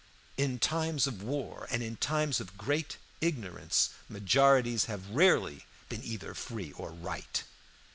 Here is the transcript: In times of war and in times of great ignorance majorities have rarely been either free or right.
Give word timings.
In 0.35 0.57
times 0.57 1.05
of 1.05 1.21
war 1.21 1.67
and 1.69 1.83
in 1.83 1.95
times 1.95 2.39
of 2.39 2.57
great 2.57 2.97
ignorance 3.21 3.89
majorities 4.09 4.85
have 4.85 5.11
rarely 5.11 5.67
been 5.89 6.03
either 6.03 6.33
free 6.33 6.71
or 6.71 6.89
right. 6.91 7.43